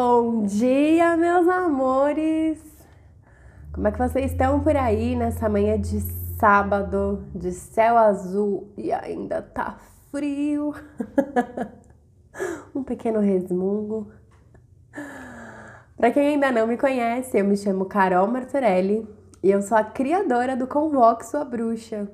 Bom 0.00 0.46
dia, 0.46 1.18
meus 1.18 1.46
amores! 1.46 2.58
Como 3.74 3.86
é 3.86 3.92
que 3.92 3.98
vocês 3.98 4.32
estão 4.32 4.58
por 4.58 4.74
aí 4.74 5.14
nessa 5.14 5.50
manhã 5.50 5.78
de 5.78 6.00
sábado, 6.40 7.26
de 7.34 7.52
céu 7.52 7.98
azul 7.98 8.72
e 8.78 8.90
ainda 8.90 9.42
tá 9.42 9.76
frio? 10.10 10.72
um 12.74 12.82
pequeno 12.82 13.20
resmungo. 13.20 14.10
Para 15.94 16.10
quem 16.10 16.26
ainda 16.26 16.50
não 16.50 16.66
me 16.66 16.78
conhece, 16.78 17.38
eu 17.38 17.44
me 17.44 17.58
chamo 17.58 17.84
Carol 17.84 18.26
Martorelli 18.26 19.06
e 19.42 19.50
eu 19.50 19.60
sou 19.60 19.76
a 19.76 19.84
criadora 19.84 20.56
do 20.56 20.66
Convoque 20.66 21.26
Sua 21.26 21.44
Bruxa. 21.44 22.10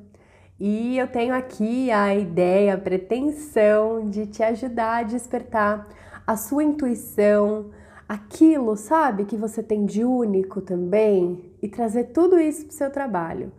E 0.59 0.99
eu 0.99 1.07
tenho 1.07 1.33
aqui 1.33 1.93
a 1.93 2.13
ideia, 2.13 2.75
a 2.75 2.79
pretensão 2.79 4.11
de 4.11 4.27
te 4.27 4.43
ajudar 4.43 4.97
a 4.97 5.03
despertar 5.05 5.87
a 6.29 6.37
sua 6.37 6.63
intuição, 6.63 7.71
aquilo, 8.07 8.77
sabe, 8.77 9.25
que 9.25 9.35
você 9.35 9.63
tem 9.63 9.87
de 9.87 10.05
único 10.05 10.61
também 10.61 11.55
e 11.63 11.69
trazer 11.71 12.13
tudo 12.13 12.39
isso 12.39 12.67
para 12.67 12.75
o 12.75 12.77
seu 12.77 12.91
trabalho. 12.91 13.51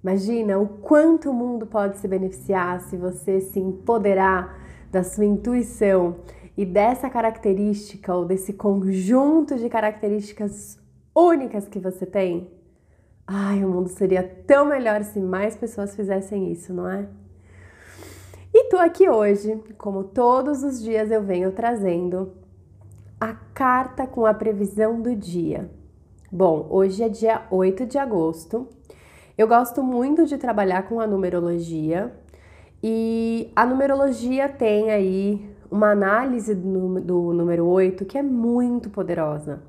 Imagina 0.00 0.56
o 0.56 0.68
quanto 0.68 1.30
o 1.30 1.34
mundo 1.34 1.66
pode 1.66 1.98
se 1.98 2.06
beneficiar 2.06 2.80
se 2.82 2.96
você 2.96 3.40
se 3.40 3.58
empoderar 3.58 4.56
da 4.88 5.02
sua 5.02 5.24
intuição 5.24 6.18
e 6.56 6.64
dessa 6.64 7.10
característica 7.10 8.14
ou 8.14 8.24
desse 8.24 8.52
conjunto 8.52 9.56
de 9.56 9.68
características 9.68 10.78
únicas 11.12 11.66
que 11.66 11.80
você 11.80 12.06
tem. 12.06 12.48
Ai, 13.26 13.64
o 13.64 13.68
mundo 13.68 13.88
seria 13.88 14.22
tão 14.46 14.64
melhor 14.64 15.02
se 15.02 15.18
mais 15.18 15.56
pessoas 15.56 15.96
fizessem 15.96 16.52
isso, 16.52 16.72
não 16.72 16.88
é? 16.88 17.08
E 18.64 18.68
tô 18.68 18.76
aqui 18.76 19.10
hoje, 19.10 19.60
como 19.76 20.04
todos 20.04 20.62
os 20.62 20.80
dias 20.80 21.10
eu 21.10 21.20
venho 21.20 21.50
trazendo 21.50 22.32
a 23.20 23.34
carta 23.34 24.06
com 24.06 24.24
a 24.24 24.32
previsão 24.32 25.00
do 25.00 25.16
dia. 25.16 25.68
Bom, 26.30 26.68
hoje 26.70 27.02
é 27.02 27.08
dia 27.08 27.42
8 27.50 27.84
de 27.86 27.98
agosto. 27.98 28.68
Eu 29.36 29.48
gosto 29.48 29.82
muito 29.82 30.24
de 30.26 30.38
trabalhar 30.38 30.84
com 30.84 31.00
a 31.00 31.08
numerologia 31.08 32.12
e 32.80 33.50
a 33.56 33.66
numerologia 33.66 34.48
tem 34.48 34.92
aí 34.92 35.44
uma 35.68 35.90
análise 35.90 36.54
do, 36.54 37.00
do 37.00 37.32
número 37.32 37.66
8 37.66 38.04
que 38.04 38.16
é 38.16 38.22
muito 38.22 38.90
poderosa. 38.90 39.60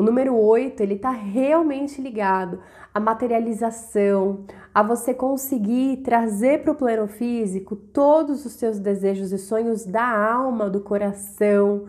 O 0.00 0.02
número 0.02 0.34
8, 0.34 0.82
ele 0.82 0.94
está 0.94 1.10
realmente 1.10 2.00
ligado 2.00 2.58
à 2.94 2.98
materialização, 2.98 4.46
a 4.74 4.82
você 4.82 5.12
conseguir 5.12 5.98
trazer 5.98 6.62
para 6.62 6.72
o 6.72 6.74
plano 6.74 7.06
físico 7.06 7.76
todos 7.76 8.46
os 8.46 8.54
seus 8.54 8.78
desejos 8.78 9.30
e 9.30 9.36
sonhos 9.36 9.84
da 9.84 10.08
alma, 10.08 10.70
do 10.70 10.80
coração. 10.80 11.84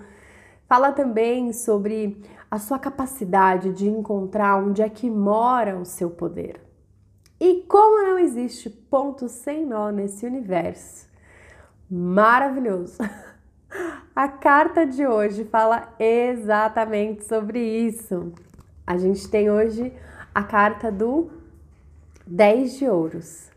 Fala 0.67 0.92
também 0.92 1.54
sobre 1.54 2.22
a 2.52 2.59
sua 2.59 2.78
capacidade 2.78 3.72
de 3.72 3.88
encontrar 3.88 4.62
onde 4.62 4.82
é 4.82 4.89
que 4.89 5.09
mora 5.09 5.80
o 5.80 5.86
seu 5.86 6.09
poder. 6.09 6.59
E 7.39 7.64
como 7.66 8.04
não 8.04 8.20
existe 8.20 8.70
ponto 8.70 9.30
sem 9.30 9.66
nó 9.66 9.89
nesse 9.89 10.26
universo, 10.26 11.08
maravilhoso! 11.89 12.98
A 14.16 14.27
carta 14.27 14.86
de 14.86 15.05
hoje 15.05 15.45
fala 15.45 15.94
exatamente 16.00 17.25
sobre 17.25 17.59
isso. 17.59 18.33
A 18.86 18.97
gente 18.97 19.27
tem 19.30 19.50
hoje 19.50 19.94
a 20.33 20.44
carta 20.44 20.91
do 20.91 21.31
10 22.27 22.77
de 22.77 22.88
ouros. 22.88 23.49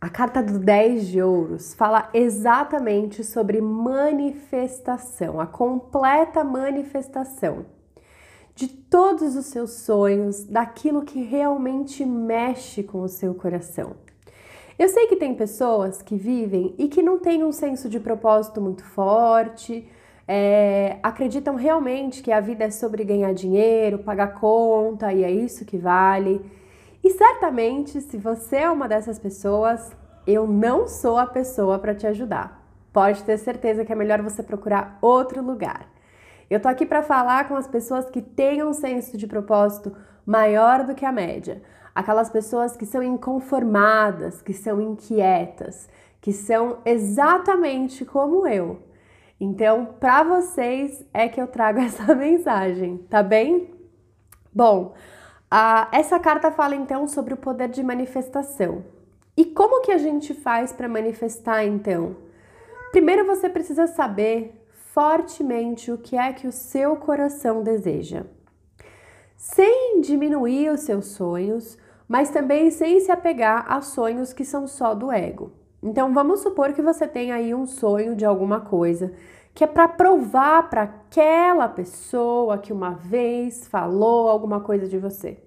A 0.00 0.08
carta 0.08 0.42
do 0.42 0.58
10 0.58 1.06
de 1.06 1.22
ouros 1.22 1.74
fala 1.74 2.10
exatamente 2.12 3.24
sobre 3.24 3.60
manifestação, 3.60 5.40
a 5.40 5.46
completa 5.46 6.44
manifestação 6.44 7.64
de 8.54 8.68
todos 8.68 9.34
os 9.34 9.46
seus 9.46 9.72
sonhos, 9.72 10.44
daquilo 10.44 11.02
que 11.02 11.22
realmente 11.22 12.04
mexe 12.04 12.82
com 12.82 13.02
o 13.02 13.08
seu 13.08 13.34
coração. 13.34 13.96
Eu 14.78 14.88
sei 14.88 15.06
que 15.06 15.16
tem 15.16 15.34
pessoas 15.34 16.02
que 16.02 16.16
vivem 16.16 16.74
e 16.76 16.88
que 16.88 17.00
não 17.00 17.18
têm 17.18 17.44
um 17.44 17.52
senso 17.52 17.88
de 17.88 18.00
propósito 18.00 18.60
muito 18.60 18.84
forte, 18.84 19.88
é, 20.26 20.98
acreditam 21.02 21.54
realmente 21.54 22.22
que 22.22 22.32
a 22.32 22.40
vida 22.40 22.64
é 22.64 22.70
sobre 22.70 23.04
ganhar 23.04 23.32
dinheiro, 23.32 23.98
pagar 23.98 24.34
conta 24.34 25.12
e 25.12 25.22
é 25.22 25.30
isso 25.30 25.64
que 25.64 25.76
vale. 25.76 26.44
E 27.04 27.10
certamente, 27.10 28.00
se 28.00 28.16
você 28.16 28.56
é 28.56 28.70
uma 28.70 28.88
dessas 28.88 29.18
pessoas, 29.18 29.92
eu 30.26 30.46
não 30.46 30.88
sou 30.88 31.18
a 31.18 31.26
pessoa 31.26 31.78
para 31.78 31.94
te 31.94 32.06
ajudar. 32.06 32.64
Pode 32.92 33.22
ter 33.22 33.38
certeza 33.38 33.84
que 33.84 33.92
é 33.92 33.96
melhor 33.96 34.22
você 34.22 34.42
procurar 34.42 34.98
outro 35.00 35.42
lugar. 35.42 35.93
Eu 36.54 36.60
tô 36.60 36.68
aqui 36.68 36.86
para 36.86 37.02
falar 37.02 37.48
com 37.48 37.56
as 37.56 37.66
pessoas 37.66 38.08
que 38.08 38.22
têm 38.22 38.62
um 38.62 38.72
senso 38.72 39.18
de 39.18 39.26
propósito 39.26 39.96
maior 40.24 40.84
do 40.84 40.94
que 40.94 41.04
a 41.04 41.10
média 41.10 41.60
aquelas 41.92 42.28
pessoas 42.28 42.76
que 42.76 42.84
são 42.84 43.02
inconformadas, 43.02 44.40
que 44.40 44.52
são 44.52 44.80
inquietas, 44.80 45.88
que 46.20 46.32
são 46.32 46.78
exatamente 46.84 48.04
como 48.04 48.46
eu. 48.46 48.82
Então, 49.38 49.96
para 50.00 50.22
vocês 50.22 51.04
é 51.12 51.28
que 51.28 51.40
eu 51.40 51.46
trago 51.46 51.78
essa 51.82 52.14
mensagem, 52.14 52.98
tá 53.10 53.20
bem? 53.20 53.74
Bom, 54.52 54.94
a, 55.50 55.88
essa 55.92 56.20
carta 56.20 56.50
fala 56.50 56.74
então 56.74 57.06
sobre 57.06 57.34
o 57.34 57.36
poder 57.36 57.68
de 57.68 57.82
manifestação. 57.82 58.84
E 59.36 59.44
como 59.44 59.82
que 59.82 59.90
a 59.92 59.98
gente 59.98 60.32
faz 60.32 60.72
para 60.72 60.88
manifestar 60.88 61.64
então? 61.64 62.16
Primeiro 62.92 63.26
você 63.26 63.48
precisa 63.48 63.88
saber 63.88 64.63
fortemente 64.94 65.90
o 65.90 65.98
que 65.98 66.16
é 66.16 66.32
que 66.32 66.46
o 66.46 66.52
seu 66.52 66.94
coração 66.94 67.64
deseja. 67.64 68.24
Sem 69.36 70.00
diminuir 70.00 70.70
os 70.70 70.82
seus 70.82 71.06
sonhos, 71.06 71.76
mas 72.06 72.30
também 72.30 72.70
sem 72.70 73.00
se 73.00 73.10
apegar 73.10 73.66
a 73.68 73.82
sonhos 73.82 74.32
que 74.32 74.44
são 74.44 74.68
só 74.68 74.94
do 74.94 75.10
ego. 75.10 75.52
Então 75.82 76.14
vamos 76.14 76.40
supor 76.40 76.72
que 76.72 76.80
você 76.80 77.08
tem 77.08 77.32
aí 77.32 77.52
um 77.52 77.66
sonho 77.66 78.14
de 78.14 78.24
alguma 78.24 78.60
coisa 78.60 79.12
que 79.52 79.64
é 79.64 79.66
para 79.66 79.86
provar 79.86 80.68
para 80.68 80.82
aquela 80.82 81.68
pessoa 81.68 82.58
que 82.58 82.72
uma 82.72 82.90
vez 82.90 83.66
falou 83.68 84.28
alguma 84.28 84.60
coisa 84.60 84.88
de 84.88 84.98
você. 84.98 85.38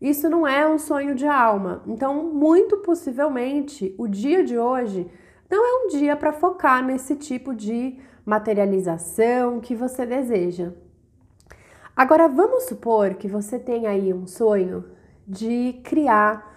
Isso 0.00 0.28
não 0.28 0.46
é 0.46 0.68
um 0.68 0.78
sonho 0.78 1.14
de 1.14 1.26
alma. 1.26 1.82
Então, 1.86 2.22
muito 2.32 2.76
possivelmente, 2.78 3.92
o 3.98 4.06
dia 4.06 4.44
de 4.44 4.56
hoje 4.56 5.10
não 5.50 5.64
é 5.64 5.84
um 5.84 5.88
dia 5.98 6.14
para 6.14 6.32
focar 6.32 6.84
nesse 6.84 7.16
tipo 7.16 7.54
de 7.54 7.98
materialização 8.24 9.60
que 9.60 9.74
você 9.74 10.06
deseja. 10.06 10.72
Agora, 11.96 12.28
vamos 12.28 12.64
supor 12.64 13.14
que 13.14 13.28
você 13.28 13.58
tem 13.58 13.86
aí 13.86 14.12
um 14.12 14.26
sonho 14.26 14.84
de 15.26 15.80
criar 15.84 16.54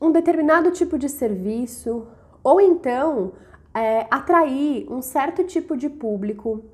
um 0.00 0.12
determinado 0.12 0.70
tipo 0.70 0.98
de 0.98 1.08
serviço 1.08 2.06
ou 2.42 2.60
então 2.60 3.32
é, 3.74 4.06
atrair 4.10 4.86
um 4.90 5.02
certo 5.02 5.42
tipo 5.44 5.76
de 5.76 5.88
público 5.88 6.64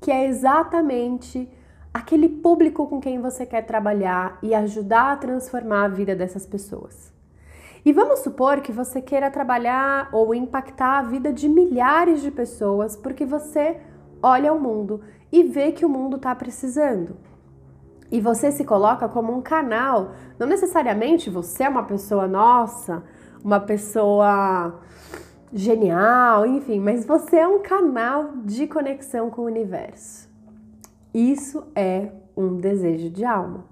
que 0.00 0.10
é 0.10 0.26
exatamente 0.26 1.48
aquele 1.92 2.28
público 2.28 2.86
com 2.86 3.00
quem 3.00 3.20
você 3.20 3.44
quer 3.46 3.62
trabalhar 3.62 4.38
e 4.42 4.54
ajudar 4.54 5.12
a 5.12 5.16
transformar 5.16 5.84
a 5.84 5.88
vida 5.88 6.14
dessas 6.14 6.46
pessoas. 6.46 7.12
E 7.88 7.92
vamos 7.92 8.18
supor 8.18 8.60
que 8.60 8.70
você 8.70 9.00
queira 9.00 9.30
trabalhar 9.30 10.10
ou 10.12 10.34
impactar 10.34 10.98
a 10.98 11.02
vida 11.04 11.32
de 11.32 11.48
milhares 11.48 12.20
de 12.20 12.30
pessoas 12.30 12.94
porque 12.94 13.24
você 13.24 13.80
olha 14.22 14.52
o 14.52 14.60
mundo 14.60 15.00
e 15.32 15.42
vê 15.42 15.72
que 15.72 15.86
o 15.86 15.88
mundo 15.88 16.16
está 16.16 16.34
precisando 16.34 17.16
e 18.12 18.20
você 18.20 18.52
se 18.52 18.62
coloca 18.62 19.08
como 19.08 19.34
um 19.34 19.40
canal, 19.40 20.10
não 20.38 20.46
necessariamente 20.46 21.30
você 21.30 21.64
é 21.64 21.68
uma 21.70 21.82
pessoa 21.82 22.28
nossa, 22.28 23.02
uma 23.42 23.58
pessoa 23.58 24.82
genial, 25.50 26.44
enfim, 26.44 26.80
mas 26.80 27.06
você 27.06 27.36
é 27.36 27.48
um 27.48 27.62
canal 27.62 28.32
de 28.44 28.66
conexão 28.66 29.30
com 29.30 29.40
o 29.40 29.46
universo. 29.46 30.28
Isso 31.14 31.66
é 31.74 32.10
um 32.36 32.58
desejo 32.58 33.08
de 33.08 33.24
alma. 33.24 33.64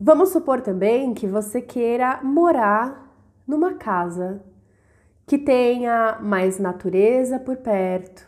Vamos 0.00 0.30
supor 0.30 0.60
também 0.60 1.14
que 1.14 1.26
você 1.26 1.60
queira 1.60 2.20
morar 2.20 3.14
numa 3.46 3.74
casa 3.74 4.42
que 5.24 5.38
tenha 5.38 6.18
mais 6.20 6.58
natureza 6.58 7.38
por 7.38 7.56
perto, 7.58 8.26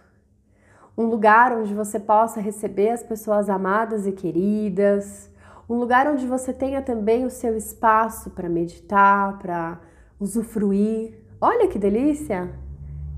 um 0.97 1.07
lugar 1.07 1.53
onde 1.53 1.75
você 1.75 1.99
possa 1.99 2.41
receber 2.41 2.91
as 2.91 3.03
pessoas 3.03 3.51
amadas 3.51 4.07
e 4.07 4.13
queridas, 4.13 5.29
um 5.69 5.75
lugar 5.75 6.07
onde 6.07 6.25
você 6.25 6.53
tenha 6.53 6.81
também 6.81 7.25
o 7.25 7.31
seu 7.31 7.57
espaço 7.57 8.31
para 8.31 8.49
meditar, 8.49 9.37
para 9.39 9.81
usufruir. 10.21 11.19
Olha 11.41 11.67
que 11.67 11.81
delícia! 11.81 12.49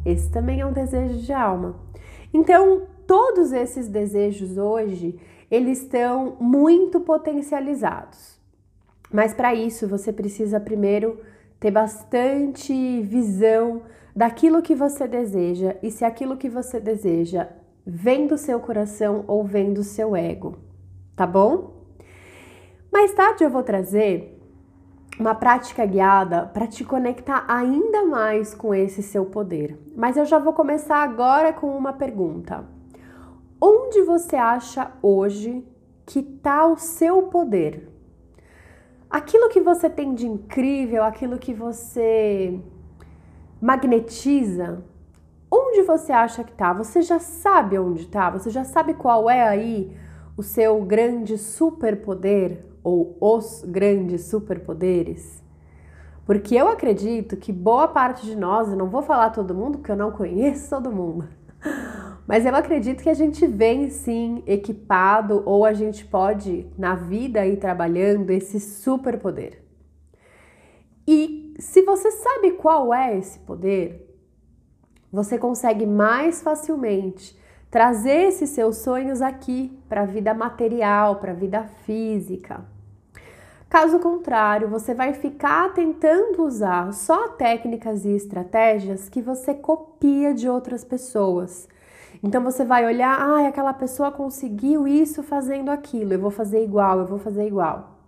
Esse 0.07 0.31
também 0.31 0.61
é 0.61 0.67
um 0.67 0.73
desejo 0.73 1.19
de 1.19 1.33
alma. 1.35 1.77
Então, 2.33 2.87
todos 3.07 3.53
esses 3.53 3.89
desejos 3.89 4.57
hoje, 4.57 5.21
eles 5.51 5.83
estão 5.83 6.37
muito 6.41 6.99
potencializados. 7.01 8.38
Mas 9.13 9.33
para 9.33 9.55
isso, 9.55 9.89
você 9.89 10.13
precisa 10.13 10.61
primeiro 10.61 11.21
ter 11.59 11.71
bastante 11.71 13.01
visão 13.03 13.83
daquilo 14.15 14.63
que 14.63 14.75
você 14.75 15.07
deseja 15.07 15.77
e 15.83 15.91
se 15.91 16.05
aquilo 16.05 16.37
que 16.37 16.49
você 16.49 16.79
deseja 16.81 17.49
vem 17.87 18.27
do 18.27 18.37
seu 18.37 18.61
coração 18.61 19.25
ou 19.27 19.45
vem 19.45 19.73
do 19.73 19.83
seu 19.83 20.15
ego, 20.15 20.59
tá 21.17 21.27
bom? 21.27 21.87
Mais 22.93 23.13
tarde 23.15 23.45
eu 23.45 23.51
vou 23.51 23.63
trazer 23.63 24.39
uma 25.19 25.35
prática 25.35 25.85
guiada 25.85 26.47
para 26.47 26.67
te 26.67 26.85
conectar 26.85 27.45
ainda 27.49 28.05
mais 28.05 28.55
com 28.55 28.75
esse 28.75 29.03
seu 29.03 29.27
poder. 29.27 29.79
Mas 29.97 30.17
eu 30.17 30.25
já 30.25 30.39
vou 30.39 30.53
começar 30.53 31.03
agora 31.03 31.53
com 31.53 31.77
uma 31.77 31.93
pergunta. 31.93 32.65
Onde 33.61 34.03
você 34.03 34.37
acha 34.37 34.93
hoje 35.03 35.67
que 36.07 36.21
está 36.21 36.67
o 36.67 36.77
seu 36.77 37.25
poder? 37.25 37.98
Aquilo 39.11 39.49
que 39.49 39.61
você 39.61 39.89
tem 39.89 40.15
de 40.15 40.27
incrível, 40.27 41.03
aquilo 41.03 41.39
que 41.39 41.55
você 41.55 42.61
magnetiza, 43.61 44.85
onde 45.51 45.83
você 45.83 46.13
acha 46.13 46.45
que 46.45 46.53
está? 46.53 46.75
Você 46.75 47.01
já 47.01 47.19
sabe 47.19 47.79
onde 47.79 48.03
está? 48.03 48.29
Você 48.29 48.51
já 48.51 48.65
sabe 48.65 48.93
qual 48.93 49.31
é 49.31 49.43
aí 49.43 49.97
o 50.37 50.43
seu 50.43 50.83
grande 50.83 51.39
superpoder 51.39 52.65
ou 52.85 53.17
os 53.19 53.65
grandes 53.67 54.25
superpoderes? 54.27 55.43
Porque 56.27 56.55
eu 56.55 56.69
acredito 56.69 57.39
que 57.39 57.51
boa 57.51 57.89
parte 57.89 58.27
de 58.27 58.37
nós, 58.37 58.69
eu 58.69 58.77
não 58.77 58.91
vou 58.91 59.01
falar 59.01 59.31
todo 59.31 59.55
mundo, 59.55 59.79
porque 59.79 59.91
eu 59.91 59.97
não 59.97 60.11
conheço 60.11 60.69
todo 60.69 60.93
mundo, 60.93 61.27
mas 62.29 62.45
eu 62.45 62.55
acredito 62.55 63.03
que 63.03 63.09
a 63.09 63.15
gente 63.15 63.47
vem 63.47 63.89
sim 63.89 64.43
equipado 64.47 65.43
ou 65.47 65.65
a 65.65 65.73
gente 65.73 66.05
pode 66.05 66.71
na 66.77 66.95
vida 66.95 67.47
ir 67.47 67.57
trabalhando 67.57 68.29
esse 68.29 68.61
superpoder. 68.61 69.63
E 71.07 71.55
se 71.59 71.81
você 71.81 72.11
sabe 72.11 72.51
qual 72.51 72.93
é 72.93 73.17
esse 73.17 73.39
poder, 73.39 74.15
você 75.11 75.39
consegue 75.39 75.87
mais 75.87 76.43
facilmente 76.43 77.35
trazer 77.71 78.27
esses 78.29 78.51
seus 78.51 78.77
sonhos 78.77 79.23
aqui 79.23 79.73
para 79.89 80.03
a 80.03 80.07
vida 80.07 80.35
material, 80.35 81.17
para 81.17 81.33
a 81.33 81.35
vida 81.35 81.63
física. 81.87 82.63
Caso 83.71 83.99
contrário, 84.01 84.69
você 84.69 84.93
vai 84.93 85.15
ficar 85.15 85.73
tentando 85.73 86.45
usar 86.45 86.93
só 86.93 87.29
técnicas 87.29 88.05
e 88.05 88.11
estratégias 88.11 89.09
que 89.09 89.23
você 89.23 89.55
copia 89.55 90.35
de 90.35 90.47
outras 90.47 90.85
pessoas. 90.85 91.67
Então 92.23 92.43
você 92.43 92.65
vai 92.65 92.85
olhar, 92.85 93.17
ah, 93.21 93.47
aquela 93.47 93.73
pessoa 93.73 94.11
conseguiu 94.11 94.87
isso 94.89 95.23
fazendo 95.23 95.71
aquilo, 95.71 96.13
eu 96.13 96.19
vou 96.19 96.31
fazer 96.31 96.63
igual, 96.63 96.99
eu 96.99 97.07
vou 97.07 97.19
fazer 97.19 97.47
igual. 97.47 97.99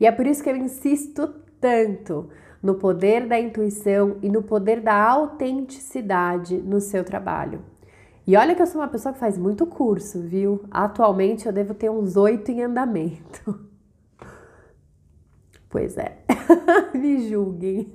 E 0.00 0.06
é 0.06 0.12
por 0.12 0.26
isso 0.26 0.42
que 0.42 0.50
eu 0.50 0.56
insisto 0.56 1.28
tanto 1.60 2.28
no 2.62 2.74
poder 2.74 3.26
da 3.26 3.38
intuição 3.38 4.16
e 4.22 4.28
no 4.28 4.42
poder 4.42 4.80
da 4.80 4.94
autenticidade 4.94 6.56
no 6.58 6.80
seu 6.80 7.04
trabalho. 7.04 7.62
E 8.26 8.36
olha 8.36 8.56
que 8.56 8.62
eu 8.62 8.66
sou 8.66 8.80
uma 8.80 8.88
pessoa 8.88 9.12
que 9.12 9.20
faz 9.20 9.38
muito 9.38 9.64
curso, 9.66 10.20
viu? 10.20 10.64
Atualmente 10.70 11.46
eu 11.46 11.52
devo 11.52 11.74
ter 11.74 11.88
uns 11.88 12.16
oito 12.16 12.50
em 12.50 12.62
andamento. 12.62 13.66
Pois 15.68 15.96
é, 15.96 16.18
me 16.94 17.28
julguem. 17.28 17.92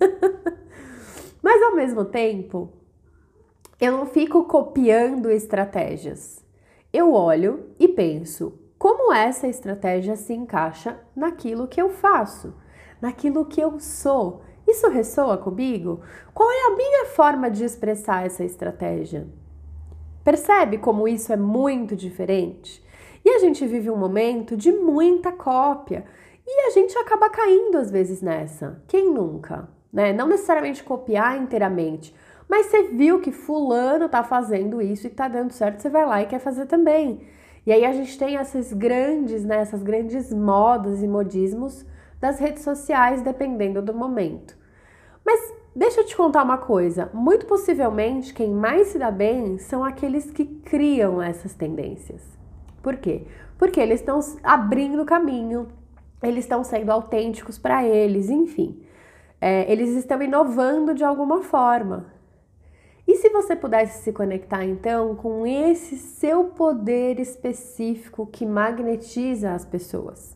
Mas 1.41 1.61
ao 1.63 1.75
mesmo 1.75 2.05
tempo, 2.05 2.71
eu 3.81 3.93
não 3.93 4.05
fico 4.05 4.43
copiando 4.43 5.31
estratégias. 5.31 6.45
Eu 6.93 7.15
olho 7.15 7.71
e 7.79 7.87
penso 7.87 8.53
como 8.77 9.11
essa 9.11 9.47
estratégia 9.47 10.15
se 10.15 10.33
encaixa 10.33 10.99
naquilo 11.15 11.67
que 11.67 11.81
eu 11.81 11.89
faço, 11.89 12.53
naquilo 13.01 13.43
que 13.45 13.59
eu 13.59 13.79
sou. 13.79 14.43
Isso 14.67 14.87
ressoa 14.87 15.35
comigo? 15.35 16.01
Qual 16.31 16.47
é 16.51 16.67
a 16.67 16.75
minha 16.75 17.05
forma 17.07 17.49
de 17.49 17.65
expressar 17.65 18.23
essa 18.23 18.43
estratégia? 18.43 19.27
Percebe 20.23 20.77
como 20.77 21.07
isso 21.07 21.33
é 21.33 21.37
muito 21.37 21.95
diferente? 21.95 22.85
E 23.25 23.31
a 23.31 23.39
gente 23.39 23.65
vive 23.65 23.89
um 23.89 23.97
momento 23.97 24.55
de 24.55 24.71
muita 24.71 25.31
cópia 25.31 26.05
e 26.45 26.67
a 26.67 26.69
gente 26.69 26.95
acaba 26.99 27.31
caindo 27.31 27.79
às 27.79 27.89
vezes 27.89 28.21
nessa. 28.21 28.83
Quem 28.87 29.11
nunca? 29.11 29.67
Né? 29.91 30.13
Não 30.13 30.27
necessariamente 30.27 30.83
copiar 30.83 31.41
inteiramente, 31.41 32.15
mas 32.51 32.65
você 32.65 32.89
viu 32.89 33.21
que 33.21 33.31
fulano 33.31 34.09
tá 34.09 34.25
fazendo 34.25 34.81
isso 34.81 35.07
e 35.07 35.09
tá 35.09 35.29
dando 35.29 35.53
certo, 35.53 35.79
você 35.79 35.89
vai 35.89 36.05
lá 36.05 36.21
e 36.21 36.25
quer 36.25 36.39
fazer 36.39 36.65
também. 36.65 37.21
E 37.65 37.71
aí 37.71 37.85
a 37.85 37.93
gente 37.93 38.19
tem 38.19 38.35
essas 38.35 38.73
grandes, 38.73 39.45
né, 39.45 39.59
essas 39.61 39.81
grandes 39.81 40.33
modas 40.33 41.01
e 41.01 41.07
modismos 41.07 41.85
das 42.19 42.39
redes 42.39 42.61
sociais, 42.61 43.21
dependendo 43.21 43.81
do 43.81 43.93
momento. 43.93 44.53
Mas 45.25 45.39
deixa 45.73 46.01
eu 46.01 46.05
te 46.05 46.13
contar 46.13 46.43
uma 46.43 46.57
coisa: 46.57 47.09
muito 47.13 47.45
possivelmente 47.45 48.33
quem 48.33 48.51
mais 48.51 48.87
se 48.87 48.99
dá 48.99 49.09
bem 49.09 49.57
são 49.57 49.81
aqueles 49.81 50.29
que 50.29 50.43
criam 50.43 51.21
essas 51.21 51.53
tendências. 51.53 52.21
Por 52.83 52.97
quê? 52.97 53.27
Porque 53.57 53.79
eles 53.79 54.01
estão 54.01 54.19
abrindo 54.43 55.05
caminho, 55.05 55.69
eles 56.21 56.43
estão 56.43 56.65
sendo 56.65 56.91
autênticos 56.91 57.57
para 57.57 57.85
eles, 57.87 58.29
enfim. 58.29 58.83
É, 59.39 59.71
eles 59.71 59.91
estão 59.91 60.21
inovando 60.21 60.93
de 60.93 61.05
alguma 61.05 61.41
forma. 61.43 62.19
E 63.11 63.17
se 63.17 63.27
você 63.27 63.57
pudesse 63.57 64.03
se 64.03 64.13
conectar 64.13 64.63
então 64.63 65.17
com 65.17 65.45
esse 65.45 65.97
seu 65.97 66.45
poder 66.45 67.19
específico 67.19 68.25
que 68.25 68.45
magnetiza 68.45 69.51
as 69.51 69.65
pessoas? 69.65 70.33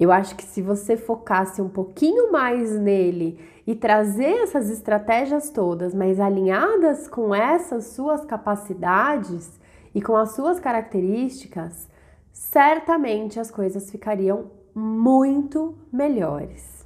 Eu 0.00 0.10
acho 0.10 0.34
que 0.34 0.42
se 0.42 0.60
você 0.60 0.96
focasse 0.96 1.62
um 1.62 1.68
pouquinho 1.68 2.32
mais 2.32 2.72
nele 2.72 3.38
e 3.64 3.76
trazer 3.76 4.42
essas 4.42 4.68
estratégias 4.68 5.48
todas, 5.48 5.94
mas 5.94 6.18
alinhadas 6.18 7.06
com 7.06 7.32
essas 7.32 7.84
suas 7.90 8.24
capacidades 8.24 9.60
e 9.94 10.02
com 10.02 10.16
as 10.16 10.32
suas 10.32 10.58
características, 10.58 11.88
certamente 12.32 13.38
as 13.38 13.48
coisas 13.48 13.92
ficariam 13.92 14.50
muito 14.74 15.78
melhores. 15.92 16.84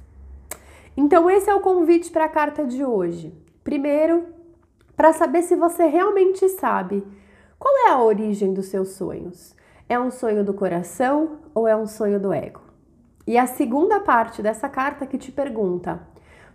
Então, 0.95 1.27
esse 1.27 1.49
é 1.49 1.55
o 1.55 1.59
convite 1.59 2.11
para 2.11 2.25
a 2.25 2.29
carta 2.29 2.63
de 2.63 2.85
hoje. 2.85 3.44
Primeiro, 3.65 4.27
para 4.95 5.11
saber 5.11 5.41
se 5.41 5.55
você 5.55 5.87
realmente 5.87 6.47
sabe 6.49 7.03
qual 7.57 7.73
é 7.87 7.89
a 7.89 7.99
origem 8.03 8.53
dos 8.53 8.67
seus 8.67 8.89
sonhos. 8.89 9.55
É 9.89 9.99
um 9.99 10.11
sonho 10.11 10.45
do 10.45 10.53
coração 10.53 11.39
ou 11.51 11.67
é 11.67 11.75
um 11.75 11.87
sonho 11.87 12.19
do 12.19 12.31
ego? 12.31 12.61
E 13.25 13.39
a 13.39 13.47
segunda 13.47 13.99
parte 13.99 14.43
dessa 14.43 14.69
carta 14.69 15.07
que 15.07 15.17
te 15.17 15.31
pergunta: 15.31 15.99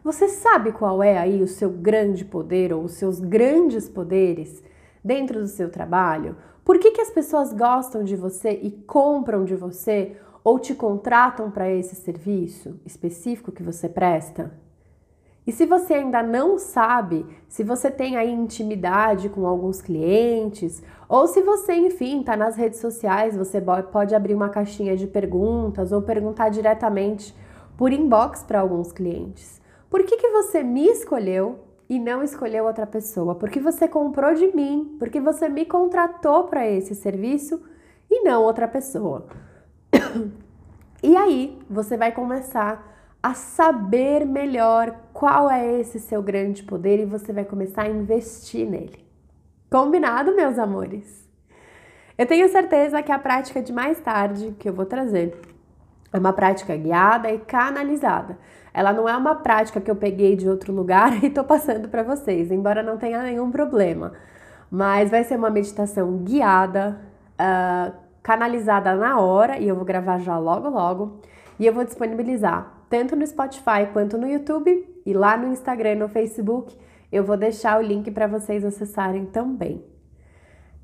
você 0.05 0.29
sabe 0.29 0.71
qual 0.71 1.03
é 1.03 1.19
aí 1.19 1.43
o 1.43 1.49
seu 1.49 1.69
grande 1.69 2.25
poder 2.25 2.73
ou 2.73 2.85
os 2.85 2.93
seus 2.93 3.19
grandes 3.19 3.89
poderes 3.89 4.63
dentro 5.03 5.41
do 5.41 5.49
seu 5.49 5.69
trabalho? 5.69 6.37
Por 6.65 6.79
que, 6.79 6.93
que 6.93 7.01
as 7.01 7.11
pessoas 7.11 7.53
gostam 7.53 8.05
de 8.05 8.15
você 8.15 8.53
e 8.63 8.71
compram 8.71 9.45
de 9.45 9.57
você 9.57 10.17
ou 10.45 10.61
te 10.61 10.77
contratam 10.77 11.51
para 11.51 11.69
esse 11.69 11.97
serviço 11.97 12.81
específico 12.87 13.51
que 13.51 13.65
você 13.65 13.89
presta? 13.89 14.53
E 15.47 15.53
se 15.53 15.67
você 15.67 15.95
ainda 15.95 16.23
não 16.23 16.59
sabe, 16.59 17.27
se 17.49 17.65
você 17.65 17.91
tem 17.91 18.17
aí 18.17 18.31
intimidade 18.31 19.29
com 19.29 19.47
alguns 19.47 19.81
clientes, 19.81 20.83
ou 21.09 21.27
se 21.27 21.43
você, 21.43 21.75
enfim, 21.75 22.21
está 22.21 22.37
nas 22.37 22.57
redes 22.57 22.79
sociais, 22.79 23.37
você 23.37 23.61
pode 23.91 24.15
abrir 24.15 24.35
uma 24.35 24.49
caixinha 24.49 24.97
de 24.97 25.07
perguntas 25.07 25.93
ou 25.93 26.03
perguntar 26.03 26.51
diretamente 26.51 27.35
por 27.77 27.93
inbox 27.93 28.43
para 28.43 28.61
alguns 28.61 28.93
clientes. 28.93 29.61
Por 29.89 30.05
que, 30.05 30.19
que 30.19 30.29
você 30.29 30.63
me 30.63 30.87
escolheu 30.87 31.59
e 31.89 31.99
não 31.99 32.23
escolheu 32.23 32.67
outra 32.67 32.87
pessoa? 32.87 33.35
Porque 33.35 33.59
você 33.59 33.89
comprou 33.89 34.35
de 34.35 34.55
mim, 34.55 34.97
porque 34.99 35.21
você 35.21 35.49
me 35.49 35.65
contratou 35.65 36.45
para 36.45 36.69
esse 36.69 36.95
serviço 36.95 37.61
e 38.09 38.23
não 38.23 38.43
outra 38.43 38.69
pessoa. 38.69 39.27
e 41.03 41.17
aí 41.17 41.59
você 41.69 41.97
vai 41.97 42.13
começar 42.13 42.90
a 43.23 43.35
saber 43.35 44.25
melhor 44.25 44.95
qual 45.13 45.51
é 45.51 45.79
esse 45.81 46.01
seu 46.01 46.23
grande 46.23 46.63
poder 46.63 47.01
e 47.01 47.05
você 47.05 47.33
vai 47.33 47.45
começar 47.45 47.83
a 47.83 47.89
investir 47.89 48.69
nele. 48.69 49.05
Combinado, 49.71 50.35
meus 50.35 50.59
amores? 50.59 51.29
Eu 52.17 52.27
tenho 52.27 52.49
certeza 52.49 53.03
que 53.03 53.13
a 53.13 53.19
prática 53.19 53.63
de 53.63 53.73
mais 53.73 54.01
tarde 54.01 54.55
que 54.59 54.69
eu 54.69 54.73
vou 54.73 54.87
trazer 54.87 55.39
é 56.13 56.19
uma 56.19 56.33
prática 56.33 56.77
guiada 56.77 57.31
e 57.31 57.39
canalizada. 57.39 58.39
Ela 58.73 58.93
não 58.93 59.09
é 59.09 59.17
uma 59.17 59.35
prática 59.35 59.81
que 59.81 59.91
eu 59.91 59.97
peguei 59.97 60.35
de 60.35 60.49
outro 60.49 60.73
lugar 60.73 61.13
e 61.23 61.31
tô 61.31 61.45
passando 61.45 61.89
para 61.89 62.03
vocês, 62.03 62.51
embora 62.51 62.83
não 62.83 62.97
tenha 62.97 63.23
nenhum 63.23 63.51
problema. 63.51 64.13
Mas 64.71 65.11
vai 65.11 65.25
ser 65.25 65.37
uma 65.37 65.51
meditação 65.51 66.19
guiada, 66.19 67.01
uh, 67.35 67.93
canalizada 68.23 68.95
na 68.95 69.21
hora, 69.21 69.59
e 69.59 69.69
eu 69.69 69.77
vou 69.77 69.85
gravar 69.85 70.19
já 70.19 70.39
logo 70.39 70.69
logo, 70.69 71.21
e 71.59 71.67
eu 71.67 71.73
vou 71.73 71.85
disponibilizar 71.85 72.80
tanto 72.91 73.15
no 73.15 73.25
Spotify 73.25 73.87
quanto 73.93 74.19
no 74.19 74.27
YouTube 74.27 74.85
e 75.07 75.15
lá 75.15 75.37
no 75.37 75.53
Instagram 75.53 75.93
e 75.93 75.95
no 75.95 76.09
Facebook. 76.09 76.77
Eu 77.11 77.25
vou 77.25 77.37
deixar 77.37 77.79
o 77.79 77.83
link 77.83 78.11
para 78.11 78.27
vocês 78.27 78.65
acessarem 78.65 79.27
também. 79.27 79.83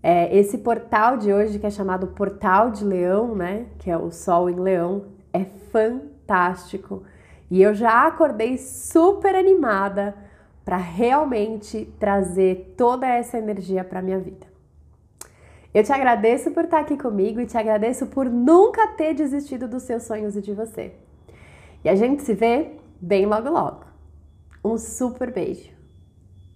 É, 0.03 0.35
esse 0.37 0.59
portal 0.59 1.17
de 1.17 1.33
hoje, 1.33 1.59
que 1.59 1.67
é 1.67 1.71
chamado 1.71 2.07
Portal 2.07 2.71
de 2.71 2.85
Leão, 2.85 3.35
né? 3.35 3.67
Que 3.79 3.91
é 3.91 3.99
o 3.99 4.13
Sol 4.13 4.49
em 4.49 4.55
Leão, 4.55 5.07
é 5.33 5.45
fantástico. 5.45 7.03
E 7.51 7.61
eu 7.61 7.75
já 7.75 8.07
acordei 8.07 8.57
super 8.57 9.35
animada 9.35 10.15
para 10.65 10.77
realmente 10.77 11.93
trazer 11.99 12.75
toda 12.77 13.07
essa 13.07 13.37
energia 13.37 13.83
para 13.83 14.03
minha 14.03 14.19
vida. 14.19 14.47
Eu 15.75 15.83
te 15.83 15.93
agradeço 15.93 16.53
por 16.53 16.65
estar 16.65 16.81
aqui 16.81 16.97
comigo 16.97 17.41
e 17.41 17.47
te 17.47 17.59
agradeço 17.59 18.07
por 18.07 18.27
nunca 18.31 18.89
ter 18.89 19.13
desistido 19.13 19.69
dos 19.69 19.83
seus 19.83 20.05
sonhos 20.05 20.37
e 20.37 20.41
de 20.41 20.53
você. 20.53 20.95
E 21.87 21.89
a 21.89 21.95
gente 21.95 22.25
se 22.25 22.35
vê 22.35 22.73
bem 23.01 23.27
logo 23.27 23.49
logo. 23.49 23.85
Um 24.65 24.77
super 24.77 25.33
beijo! 25.33 25.76